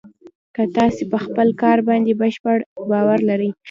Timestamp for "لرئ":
3.29-3.49